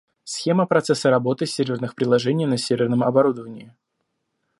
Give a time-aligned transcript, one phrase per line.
[0.23, 3.71] Схема процесса работы серверных приложений на серверном оборудовании